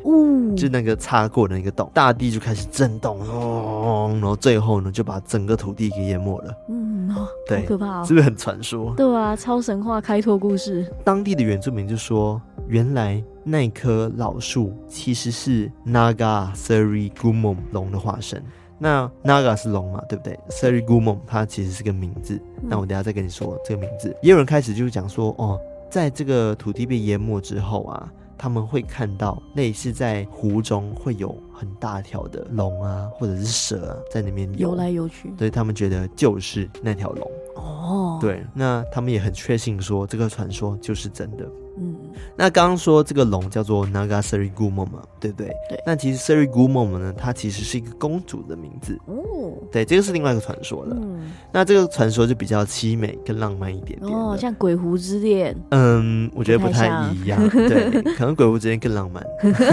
[0.55, 6.53] 就那个擦过的那个洞，大地就开始震动，然后最后呢，就把整个土地给淹没了。
[6.69, 7.13] 嗯，
[7.47, 8.93] 对，好可怕哦，是不是很传说？
[8.95, 10.85] 对啊，超神话开拓故事。
[11.03, 13.23] 当地的原住民就说，原来。
[13.47, 18.43] 那棵老树其实是 Naga Seri Gumom 龙的化身。
[18.79, 22.41] 那 Naga 是龙嘛，对不对？Seri Gumom 它其实是个名字。
[22.63, 24.09] 那我等下再跟你说这个名字。
[24.23, 25.59] 也有人开始就讲说，哦，
[25.95, 35.33] 在这个土地被淹没之后啊，他们会看到类似在湖中会有很大条的龙啊，或者是蛇啊，在那边游，游来游去。
[35.37, 37.31] 所以他们觉得就是那条龙。
[37.55, 41.49] 哦，对，那他们也很确信说这个传说就是真的。
[41.77, 41.95] 嗯，
[42.37, 45.47] 那刚刚说这个龙叫做 Naga Seri Gumom 嘛，对不对？
[45.69, 45.83] 对。
[45.85, 48.97] 那其实 Seri Gumom 呢，它其实是一个公主的名字。
[49.05, 49.53] 哦。
[49.71, 50.95] 对，这个是另外一个传说了。
[50.99, 51.31] 嗯。
[51.51, 54.11] 那这个传说就比较凄美更浪漫一点点。
[54.11, 55.55] 哦，像鬼狐之恋。
[55.71, 57.49] 嗯，我觉得不太一样。
[57.49, 59.25] 对， 可能鬼狐之恋更浪漫。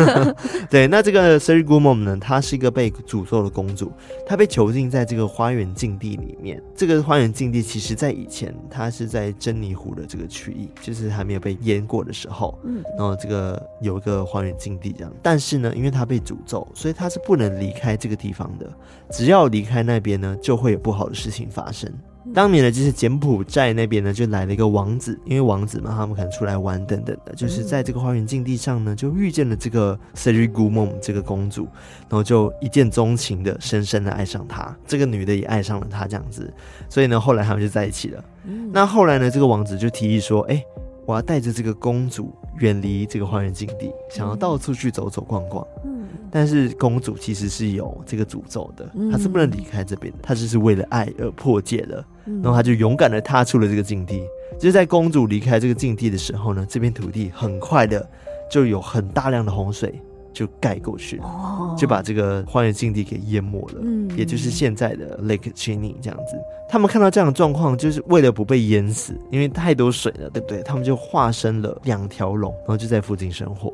[0.71, 3.93] 对，那这个 Seri Gumom 呢，她是一个被诅咒的公主，
[4.27, 6.61] 她被囚禁在这个花园禁地里面。
[6.75, 18.67] 这个花园禁地其实在以前，它是在珍妮湖的这个区域，就是还没有被淹过的时候，嗯，然后这个有一个花园禁地这样，但是呢，因为他被诅咒，所以他是不能离开这个地方的。
[19.11, 21.93] 只要离开那边呢，就会有不好的事情发生。
[22.33, 31.65] 当年呢，就是柬埔寨那边呢，就来了一个王子，因为王子嘛，他们可能出来玩等等的，就是在这个花园禁地上呢，就遇见了这个 Seri g u m o m 这个公主，
[32.09, 36.51] 然后就一见钟情的深深的爱上她，这个女的也爱上了他这样子，
[36.89, 38.25] 所以呢，后来他们就在一起了。
[38.73, 40.67] 那后来呢，这个王子就提议说，哎、欸。
[41.05, 45.67] 我要带着这个公主远离这个花园禁地，想要到处去走走逛逛。
[45.85, 50.19] 嗯，但是公主其实是有这个诅咒的，她是不能离开这边的。
[50.23, 54.23] 她就是为了爱而破戒了，然后她就勇敢的踏出了这个禁地。
[54.59, 58.09] 就是在公主离开这个禁地的时候呢，这片土地很快的
[58.51, 60.01] 就有很大量的洪水。
[60.33, 66.37] 就盖过去哦，就把这个荒原禁地给淹没了，嗯，也就是现在的 Lake Chini 这样子。
[66.69, 70.63] 他们看到这样的状况，就是为了不被淹死，因为太多水了，对不对？
[70.63, 73.73] 他们就化身了两条龙，然后就在附近生活。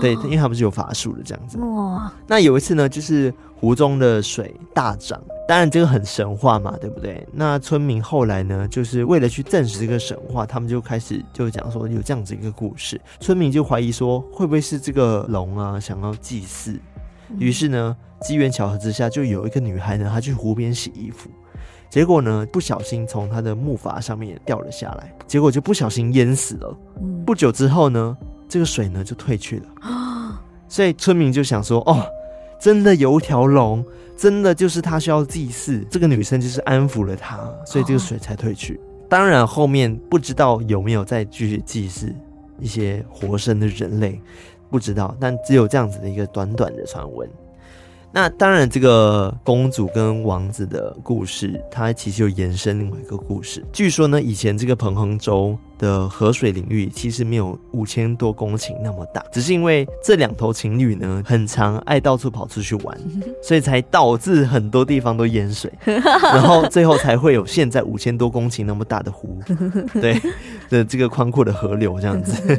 [0.00, 1.58] 对，因为他们是有法术的这样子。
[1.58, 3.32] 哇，那有一次呢，就是。
[3.60, 7.26] 湖中的水大涨，当然这个很神话嘛，对不对？
[7.32, 13.00] 那村民后来呢，就是为了去证实这个神话，他们就开始就讲说有这样子一个故事。
[13.18, 16.78] 村民就怀疑说，会不会是这个龙啊想要祭祀？
[17.36, 21.28] 于是呢，机缘巧合之下，就有一个女孩呢，她去湖边洗衣服，
[21.90, 26.78] 结果呢，不小心从她的木筏上面掉了下来，结果就不小心淹死了。
[27.26, 28.16] 不久之后呢，
[28.48, 32.06] 这个水呢就退去了，所以村民就想说，哦。
[32.60, 33.84] 真的有一条龙，
[34.16, 38.78] 真的就是他需要祭祀，这个女生就是安抚了他，所以这个水才退去。
[39.08, 42.14] 当然后面不知道有没有再继续祭祀
[42.60, 44.20] 一些活生的人类，
[44.70, 47.28] 不知道，但只有这样子的一个短短的传闻。
[48.12, 53.64] 那当然，这个公主跟王子的故事，它其实有延伸另外一个故事。
[53.72, 62.96] 据说呢，以前这个彭亨州的河水领域其实没有五千多公顷那么大，只是因为这两头情侣呢，很常爱到处跑出去玩，
[63.42, 69.40] 所以才导致很多地方都淹水， 然后最后才会有现在五千多公顷那么大的湖，
[70.00, 70.20] 对
[70.68, 72.56] 的这个宽阔的河流这样子。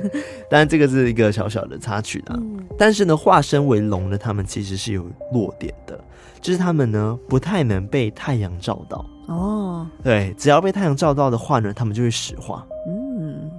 [0.50, 2.40] 当然，这个是一个小小的插曲啦。
[2.76, 5.98] 但是呢，化身为龙的他们其实是有弱点的，
[6.42, 9.88] 就是他们呢不太能被太阳照到哦。
[10.04, 12.66] 对，只要被太阳照到的话呢，他们就会石化。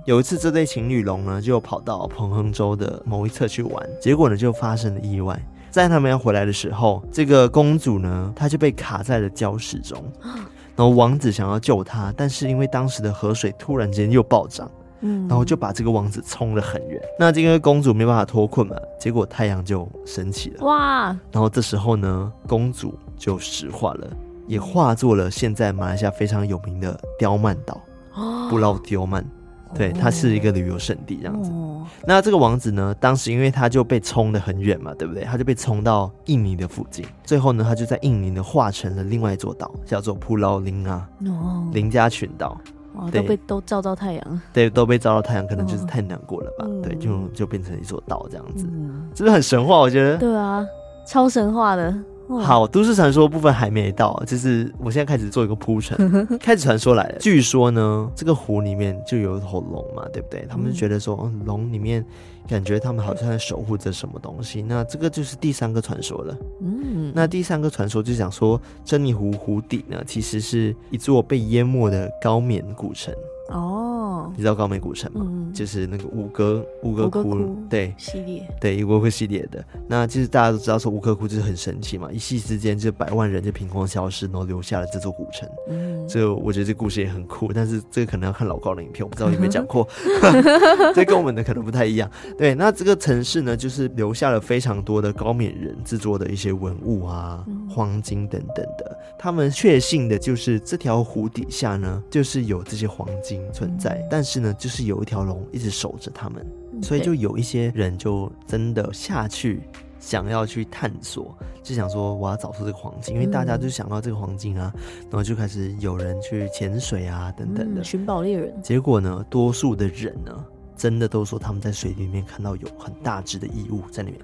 [0.02, 5.40] 嗯，有一次这对情侣龙呢就跑到彭亨州的某一侧去玩，结果呢就发生了意外。
[5.70, 10.02] 在他们要回来的时候，这个公主呢她就被卡在了礁石中，
[10.76, 14.70] 然后王子想要救她，但是因为当时的河水突然间又暴涨。
[15.04, 17.02] 嗯，然后就把这个王子冲了很远。
[17.18, 20.64] 那这个公主没办法脱困嘛，结果太阳就升起了。
[20.64, 21.06] 哇！
[21.32, 24.06] 然后这时候呢，公主就石化了，
[24.46, 27.80] 也化作了现在马来西亚非常有名的刁曼岛。
[28.14, 29.28] 哦，布劳刁曼，
[29.74, 31.50] 对，它是一个旅游胜地这样子。
[31.50, 31.86] 哦。
[32.06, 35.24] 那这个王子呢，当时因为他就被冲得很远嘛，对不对？
[35.24, 37.04] 他就被冲到印尼的附近。
[37.24, 42.58] 最后呢，他就在印尼呢化成了另外一座岛，叫做普劳林啊，哦，林加群岛。
[42.94, 46.66] 哦，都被都照到太阳，对，都被照到太阳，可能就是太难过了吧？
[46.66, 49.78] 哦、对，就就变成一座岛这样子，嗯、是不是很神话？
[49.78, 50.62] 我觉得，对啊，
[51.06, 51.94] 超神话的。
[52.40, 55.96] 好，都市传说部分还没到，就是我现在开始做一个铺陈，
[56.38, 57.18] 开始传说来了。
[57.18, 60.46] 据说呢，这个湖里面就有一头龙嘛，对不对？
[60.48, 62.04] 他们就觉得说，龙里面
[62.48, 64.62] 感觉他们好像在守护着什么东西。
[64.62, 66.36] 那这个就是第三个传说了。
[66.60, 73.14] 嗯，那第三个传说就讲说，珍妮湖湖底呢，其实是一座被淹没的高棉古城。
[73.48, 74.01] 哦，
[74.36, 75.20] 你知道高美古城吗？
[75.24, 79.64] 嗯，就是那个吴哥吴哥窟，对系列，对吴哥窟系列的。
[79.88, 85.48] 那其实大家都知道说吴哥窟就是很神奇嘛，一夕之间就百万人就凭空消失，然后留下了这座古城。
[85.68, 89.86] 嗯，这个我觉得这故事也很酷，但是这个可能要看老高的影片，我不知道有没有讲过，
[90.94, 92.10] 这跟我们的可能不太一样。
[92.38, 98.98] 对，那这个城市呢，就是留下了非常多的高棉人制作的一些文物啊、黄金等等的。
[99.18, 103.42] 他们确信的就是这条湖底下呢，就是有这些黄金。
[103.52, 106.46] 存在，但是呢，就是有一条龙一直守着他们，
[106.82, 109.62] 所以就有一些人就真的下去
[109.98, 114.70] 想要去探索，就想说我要找出这个黄金，因为大家就想到这个黄金啊，
[115.04, 118.52] 然后就开始有人去潜水啊等等的寻宝猎人。
[118.62, 120.44] 结果呢，多数的人呢，
[120.76, 124.20] 真的都说他们在水里面看到有很大只的异物在里面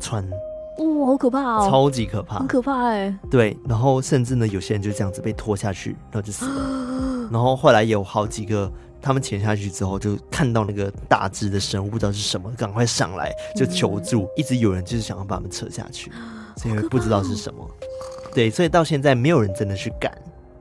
[0.00, 0.26] 穿，
[0.78, 3.14] 哇，好可怕哦，超级可怕，很可怕哎。
[3.30, 7.28] 对，然后甚至呢，有些人就这样子被拖下去，然后就死了。
[7.30, 14.22] 然后后来也有好几个，他们潜下去之后就看到那个大只的生物，不知道是什么，赶快上来就求助。
[14.22, 16.10] 嗯、一直有人就是想要把他们扯下去，
[16.56, 17.68] 所以不知道是什么。
[18.34, 20.16] 对，所以到现在没有人真的去敢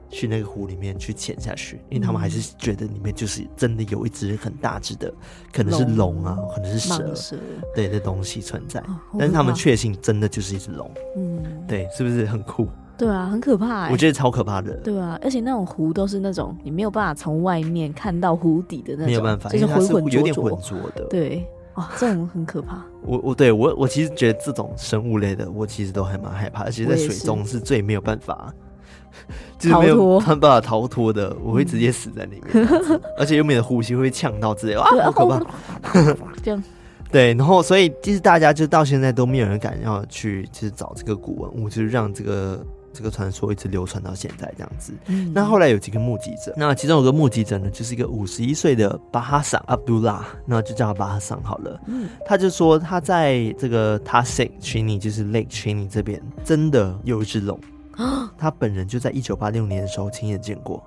[0.10, 5.14] 去那个湖里面去潜下去，因为他们还是觉得里面就是真的有一只很大只的，
[5.52, 7.36] 可能是龙啊，可能是蛇，蛇
[7.76, 8.80] 对的东西存在。
[8.82, 10.90] 哦、但是他们确信真的就是一只龙。
[11.18, 12.70] 嗯，对，是不是很酷？
[12.98, 13.92] 对啊，很可怕、欸。
[13.92, 14.74] 我觉得超可怕的。
[14.78, 21.04] 对啊，而且那种湖都是那种你没有办法从外面看到湖底的那种，没有办法，就是浑浑浊浊，有点浑浊的。
[21.10, 22.84] 对，哇，这种很可怕。
[23.04, 28.52] 我我对我我其实觉得这种生物类的，我其实都还蛮害怕，而且在水中是最没有办法，
[29.60, 35.44] 就是没有办法逃脱的，我会直接死在里面，嗯、 而且又没有呼吸，会呛到之类的，啊，好可怕。
[36.42, 36.64] 这样。
[37.12, 42.60] 对，然后所以其实大家就到现在都没有人敢要去，就是找这个古文物，就是让这个。
[42.98, 44.92] 这个传说一直流传到现在这样子。
[45.06, 51.80] 嗯，那后来有几个目击者，那其中有个目击者呢，就是一个五十一岁的巴哈桑阿卜杜拉，那就叫他巴哈桑好了。
[51.86, 57.60] 嗯，他就说他在这个 Tasik Chini，就是 Lake Chini 这边，真的有一只龙。
[58.36, 60.84] 他本人就在一九八六年的时候亲眼见过。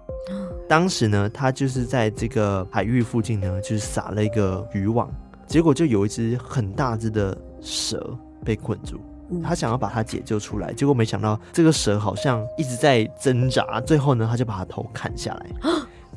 [0.69, 5.09] 当时呢，他就是在这个海域附近呢，就是撒了一个渔网，
[5.47, 9.01] 结果就有一只很大只的蛇被困住。
[9.43, 15.47] 他想要把它解救出来，结果没想到这个蛇好像一直在挣扎，最后呢，他就把它头砍下来，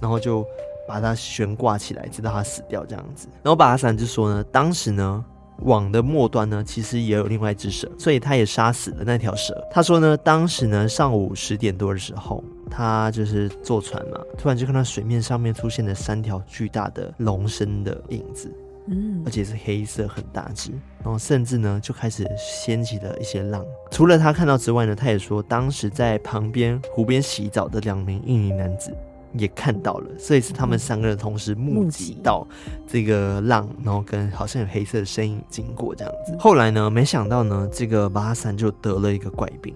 [0.02, 0.46] 然后就
[0.88, 3.28] 把它悬挂起来，直到它死掉这样子。
[3.44, 5.24] 然后巴哈桑就说呢，当时呢，
[5.60, 9.56] 网的末端呢，其实也有另外一只蛇，所以他也杀死了那条蛇。
[9.72, 18.54] 他说呢，当时呢，上午十点多的时候，他就是坐船嘛，突然就看到水面上面出现了三条巨大的龙身的影子。
[18.88, 20.72] 嗯，而且是黑色，很大只，
[21.04, 23.66] 然后甚至呢就开始掀起了一些浪。
[23.92, 28.96] 除了他看到之外呢，他也说当时在旁边湖边洗澡的两名印尼男子
[29.36, 32.48] 也看到了，所以是他们三个人同时目击到
[32.86, 36.36] 这个浪，然后跟好像有黑色的身影经过这样子。
[36.40, 39.74] 后来呢，没想到呢，这个巴哈桑就得了一个怪病。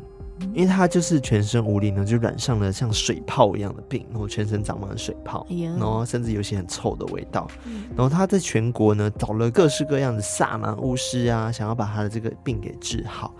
[0.54, 7.48] 因为他就是全身无力呢，就染上了像水泡一样的病，然后全身长满了水泡，然后甚至有些很臭的味道。
[7.96, 13.34] 然后他在全国呢找了各式各样的萨满巫师啊，想要把他的这个病给治好，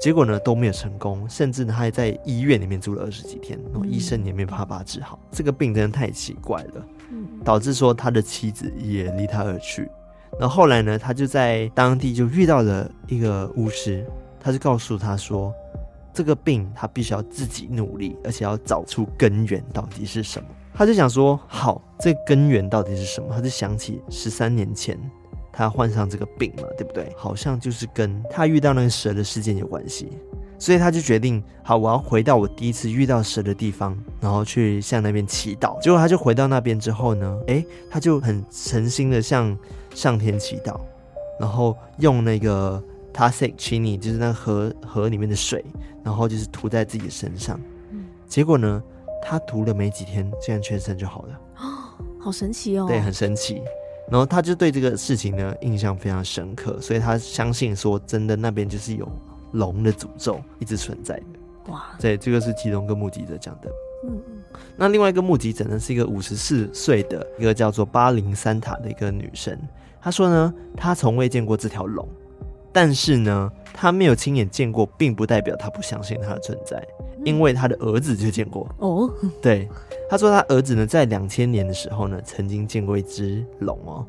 [0.00, 5.18] 结果呢都没有成功，甚至呢他还在医院里面住了二十几天，然后医生也没办法把他治好。
[5.32, 6.86] 这个病真的太奇怪了，
[7.44, 9.88] 导致说他的妻子也离他而去。
[10.38, 14.04] 然后后来呢，他就在当地就遇到了一个巫师，
[14.38, 15.52] 他就告诉他说。
[16.14, 20.48] 这个病他必须要自己努力，而且要找出根源到底是什么。
[20.72, 23.26] 他就想说，好，这根源到底是什么？
[23.30, 24.98] 他就想起十三年前
[25.52, 27.12] 他患上这个病嘛，对不对？
[27.16, 30.08] 好像就是跟他遇到那个蛇的事件有关系，
[30.58, 35.80] 所以他就决定，好，我要回到我第一次遇到蛇的地方，然后去向那边祈祷。
[35.80, 39.56] 结果他就回到那边之后呢，诶，他就很诚心的向
[39.94, 40.78] 上天祈祷，
[41.40, 42.82] 然后用那个。
[43.14, 45.64] Tasik Chini 就是那河河里面的水，
[46.02, 47.60] 然后就是涂在自己的身上。
[47.92, 48.82] 嗯，结果呢，
[49.22, 51.40] 他涂了没几天，竟然全身就好了。
[51.58, 51.62] 哦，
[52.18, 52.86] 好神奇哦！
[52.88, 53.62] 对，很神奇。
[54.10, 59.08] 然后他就对这个事情呢印象非常深刻，所以他相信说，真的那边就是有
[59.52, 61.72] 龙的诅咒一直存在的。
[61.72, 61.96] 哇！
[62.00, 63.70] 对，这个是其中一个目击者讲的。
[64.04, 64.60] 嗯嗯。
[64.76, 69.56] 那另外一个目击者呢，是一个五十四岁的一个叫做巴林三塔的一个女生。
[70.02, 72.06] 她说呢，她从未见过这条龙。
[72.74, 76.84] 但是呢，他没有亲眼见过，并不代表他不相信他的存在，
[77.24, 78.68] 因为他的儿子就见过。
[78.78, 79.08] 哦，
[79.40, 79.68] 对，
[80.10, 84.04] 他说他儿子呢，在两千年的时候呢，曾经见过一只龙哦。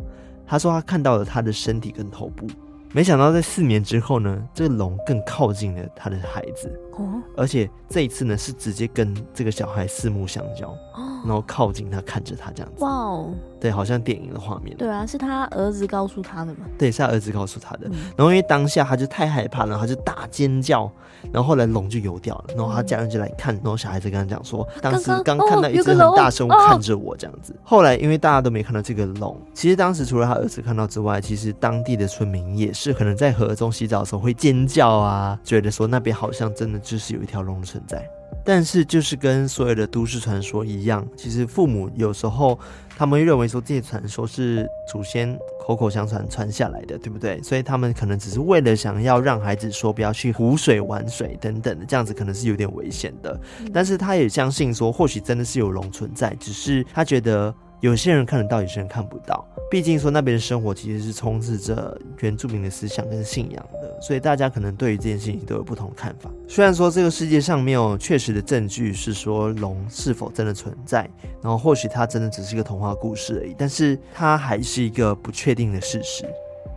[0.48, 2.48] 他说他看到了他的身体跟头部。
[2.92, 14.76] 没想到在四年之后呢，这个龙更靠近了他的孩子，哦，而且这一次呢是直接跟这个小孩四目相交，哦，然后靠近他看着他这样子，哇哦，对，好像电影的画面。
[14.78, 16.66] 对啊，是他儿子告诉他的嘛？
[16.78, 17.88] 对，是他儿子告诉他的。
[17.90, 20.90] 嗯，然后因为当下他就太害怕了，他就大尖叫，
[21.32, 27.56] 然后后来龙就游掉了，然后他家人就来看，然后小孩子跟他讲说，当时刚看到一只很大生物看着我这样子。
[27.64, 32.72] 后来因为大家都没看到这个龙，其实当时除了他儿子看到之外，其实当地的村民也。
[32.76, 38.08] 是可能在河中洗澡的时候会尖叫啊，觉得说那边好像真的就是有一条龙的存在。
[38.44, 42.60] 但是就是跟所有的都市传说一样，其实父母有时候
[42.96, 47.42] 他们认为说这些传说是祖先口口相传传下来的，对不对？
[47.42, 53.40] 所以他们可能只是为了想要让孩子说不要去湖水玩水等等的，这样子可能是有点危险的。
[53.74, 57.54] 但是他也相信说，或许真的是有龙存在，只是他觉得。
[57.86, 59.48] 有些人看得到，有些人看不到。
[59.70, 66.32] 毕竟说那边的生活其实是充斥着原住民的思想跟信仰的，所以大家可能对于这件事情都有不同的看法。
[66.48, 71.08] 虽然说这个世界上没有确实的证据是说龙是否真的存在，
[71.44, 76.26] 然后或许它真的只是一个童话故事而已，但是它还是一个不确定的事实。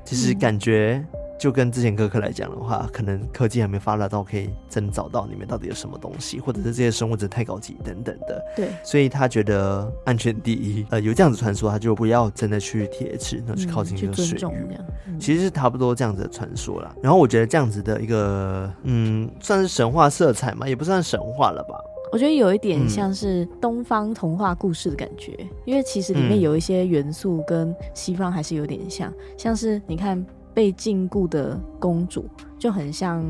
[0.04, 1.02] 其实感觉
[1.38, 8.44] 就跟之前哥哥来讲的话，可能科技还没发达到可以真找到里面到底有什么东西，或者是这些生物真的太高级等等的。
[8.56, 10.84] 对，所以他觉得安全第一。
[10.90, 14.76] 呃，有这样子传说，他就不要真的去铁齿，那去靠近这个水域。
[15.06, 16.92] 嗯、其实是差不多这样子的传说啦。
[17.00, 21.78] 然后我觉得这样子的一个，嗯，算是神话色彩嘛，也不算神话了吧。
[22.10, 30.26] 我觉得有一点像是东方童话故事的感觉，嗯、因为其实里面有一些元素跟西方还是有点像，像是你看。
[30.58, 32.24] 被禁锢的公主
[32.58, 33.24] 就很像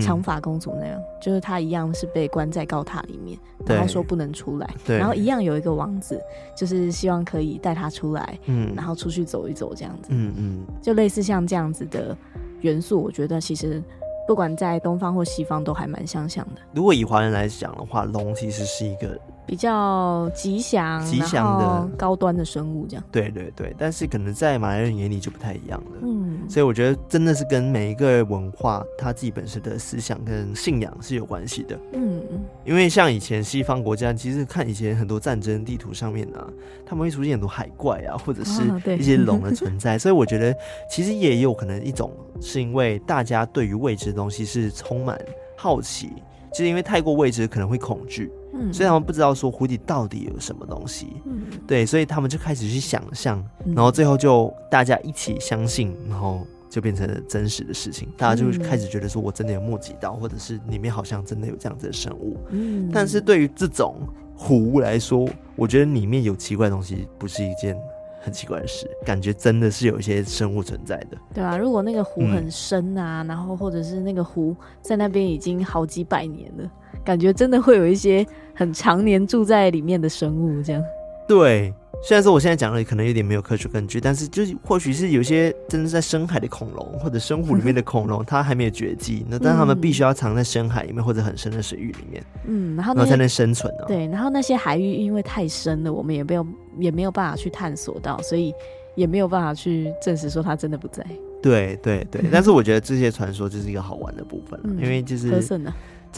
[0.00, 3.36] 长发公主那样，嗯、就是她一样是被关在高塔里面，
[3.66, 4.70] 然后说不能出来。
[4.86, 6.20] 然后一样有一个王子，
[6.56, 10.10] 就是希望可以带她出来，嗯，然后出去走一走这样子。
[10.12, 12.16] 嗯嗯，就类似像这样子的
[12.60, 13.82] 元素，我觉得其实
[14.28, 16.60] 不管在东方或西方都还蛮相像的。
[16.72, 19.18] 如果以华人来讲的话，龙其实是一个。
[19.48, 23.04] 比较吉祥、吉祥的高端的生物，这样。
[23.10, 26.00] 对对对，但是可能在马来人眼里就不太一样了。
[26.02, 31.74] 嗯，所以我觉得真的是跟每一个文化它自己本身的思想跟信仰是有关系的。
[31.94, 36.46] 嗯嗯，因为像以前西方国家，其实看以前很多战争地图上面啊，
[36.84, 38.60] 他们会出现很多海怪啊，或者是
[38.98, 39.96] 一些龙的存在。
[39.98, 40.54] 所以我觉得
[40.90, 45.18] 其实也有可能一种是因为大家对于未知的东西是充满
[45.56, 46.12] 好奇。
[46.50, 53.44] 其实因为太过未知，可能会恐惧，嗯，所以他们不知道说湖底到底有什么东西，嗯，对，所以他们就开始去想象，
[53.74, 63.96] 然后最后就大家一起相信，然后就变成了真实的事情，大家就开始觉得说我真的有目击到，或者是里面好像真的有这样子的生物，嗯，但是对于这种
[64.36, 67.76] 湖来说，我觉得里面有奇怪的东西不是一件。
[68.20, 76.70] 很奇怪的事，感觉真的是有一些生物存在的，对啊，如果那个湖很深啊，嗯、然后或者是那个湖在那边已经好几百年了，
[77.08, 78.22] 感觉真的会有一些
[78.54, 80.82] 很常年住在里面的生物这样。
[81.26, 81.72] 对。
[82.00, 93.88] 虽然说我现在讲的可能有点没有科学根据，但是就是或许是有些真的在深海的恐龙或者深湖里面的恐龙，它还没有绝迹，那但它们必须要藏在深海里面或者很深的水域里面，嗯，然后然后才能生存呢、喔。
[93.88, 96.46] 对，然后那些海域因为太深了，我们也没有
[96.78, 98.54] 也没有办法去探索到，所以
[98.94, 101.04] 也没有办法去证实说它真的不在。
[101.42, 105.30] 对对对，但是我觉得这些传说就是一个好玩的部分、嗯、因为就是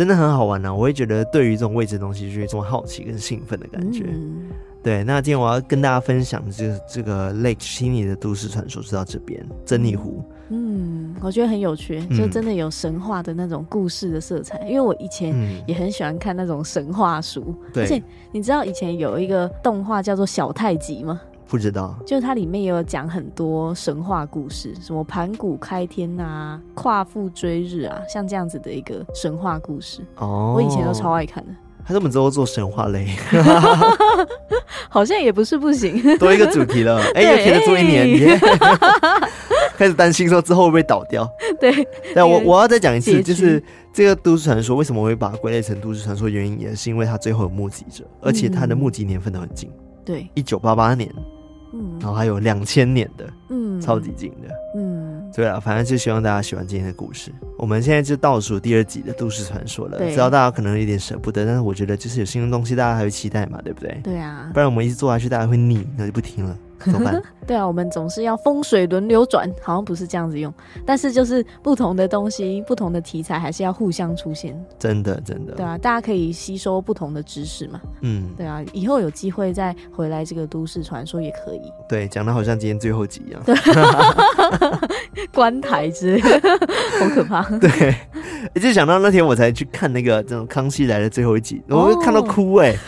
[0.01, 0.75] 真的很好玩呢、啊。
[0.75, 4.07] 我会觉得对于这种未知的东西，就是一种好奇跟兴奋的感觉。
[4.09, 4.49] 嗯
[4.83, 10.25] 对，那今天我要跟大家分享的这个这个 Lake Cheney 的都市传说就到这边，珍妮湖。
[10.49, 14.57] 嗯，我觉得很有趣，就真的有神话的那种故事的色彩。
[14.61, 15.37] 嗯、因为我以前
[15.67, 17.83] 也很喜欢看那种神话书，嗯。
[17.83, 21.21] 而且你知道以前有一个动画叫做《小太极》吗？
[21.51, 21.99] 不知道。
[22.07, 30.01] 就是它里面也有讲很多神话故事，什么盘古开天啊、夸父追日啊，像这样子的一个神话故事。
[30.17, 31.53] 哦，我以前都超爱看的。
[31.83, 33.09] 他这么之后做神话类，
[34.89, 36.17] 好像也不是不行。
[36.19, 38.39] 多一个主题了， 哎、欸，又填了做一年，欸、
[39.77, 41.29] 开始担心说之后会不会倒掉？
[41.59, 41.73] 对，
[42.15, 43.61] 但我我要再讲一次，就是
[43.93, 46.29] 这个都市传说为什么会把它归类成都市传说？
[46.29, 49.69] 原因也是因为它最后有目击者，而且它的目击年份都很近。
[50.05, 51.11] 对，一九八八年。
[51.73, 57.33] 嗯，然后还有两千年的，嗯，超级近的，嗯，对啊，反正就希望大家喜欢今天的故事。
[57.57, 64.01] 我们现在就倒数第二集的都市传说了，知道大家可能有点舍不得，但是我觉得就是有新的东西，大家还会期待嘛，对不对？
[64.03, 66.57] 对啊，不然我们一直做下去，大家会腻，那就不听了。
[66.85, 67.23] 怎么办？
[67.47, 70.53] 对啊，我们总是要风水轮流转，好像不是这样子用，
[70.87, 74.59] 但是就是不同的东西、不同的题材，还是要互相出现。
[74.79, 75.55] 真的，真的。
[75.55, 77.81] 对啊，大家可以吸收不同的知识嘛。
[78.03, 81.61] 嗯，对啊，以后有机会再回来这个都市传说也可以。
[81.89, 83.43] 对，讲的好像今天最后集一样。
[83.45, 83.55] 对，
[85.35, 86.51] 观台之类的，
[87.01, 87.43] 好可怕。
[87.59, 87.95] 对，
[88.55, 92.79] 一直想到那天我才去看那个这种《康熙来了》最后一集，我会看到哭哎、欸，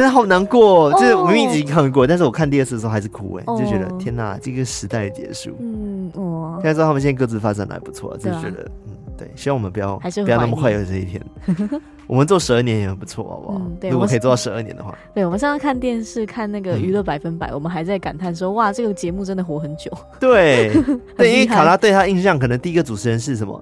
[0.00, 0.90] 真的好难过。
[0.94, 3.10] 就是我明明已经看过，但是我看第二次的时候还是。
[3.10, 5.50] 哭哎，就觉得天哪，这个时代的结束。
[5.58, 6.54] 嗯，哇！
[6.58, 11.20] 现在知道他们现在各自发展的还不错，就觉得嗯，对，希望我们不要不要那么快有这一天。
[12.06, 13.60] 我们做十二年也很不错，好不好？
[13.90, 15.24] 如果可以做到十二年的话，对。
[15.24, 19.90] 我们上次看电视看那个娱乐百分百，我们还在感叹说哇，这个节目真的活很久。
[20.20, 20.72] 对，
[21.18, 23.60] 对，因为卡拉对他印象可能第一个主持人是什么？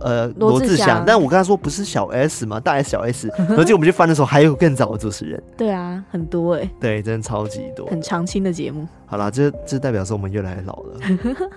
[0.00, 2.60] 呃，罗志祥，但我跟他说不是小 S 吗？
[2.60, 5.42] 大 S 小 S，然后结果我们去翻的时候，还有更早的主持人。
[5.56, 6.70] 对啊，很多哎、欸。
[6.80, 7.86] 对，真的超级多。
[7.86, 8.86] 很常青的节目。
[9.06, 11.00] 好啦，这这代表说我们越来越老了。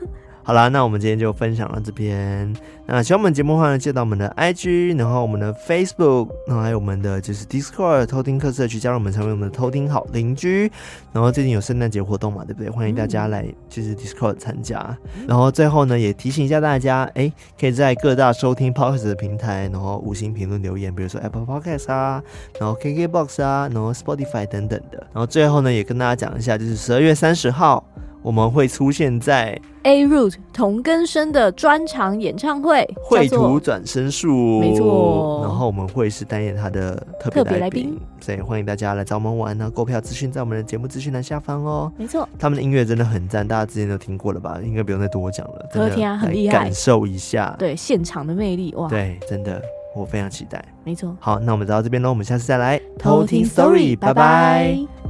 [0.43, 2.51] 好啦，那我们今天就分享到这边。
[2.87, 10.69] 那喜欢我们节目的话呢，记得到我们的 IG，然后我们的 Facebook，然后还有我们的就是 Discord 偷听客社区，加入我们成为我们的偷听好邻居。
[11.13, 12.69] 然后最近有圣诞节活动嘛，对不对？
[12.69, 14.97] 欢迎大家来就是 Discord 参加。
[15.27, 22.21] 然后最后呢，也提醒一下大家，哎，可以在各大收听 Podcast 的平台，然后五星评论留言，比如说 Apple Podcast 啊，
[22.59, 24.97] 然后 KKBox 啊，然后 Spotify 等等的。
[25.13, 27.85] 然后最后呢，也跟大家讲一下，就是十二月三十号。
[28.21, 35.41] 我们会出现在 A Root 同根生的专场演唱会，绘图转身术，没错。
[35.41, 39.71] 然后我们会是担任他的特别来宾，所以欢迎大家来找我们玩呢。
[39.71, 41.91] 购票资讯在我们的节目资讯栏下方哦。
[41.97, 44.59] 没错，他们的音乐真的很赞，大家之前都听过了吧？
[44.63, 45.69] 应该不用再多讲了。
[45.73, 48.87] 真的天啊，很厉害，感受一下，对现场的魅力哇！
[48.87, 49.59] 对，真的，
[49.95, 50.63] 我非常期待。
[50.83, 55.00] 没错，好，那我们走到这边喽，我们下次再来偷听 Story，拜拜。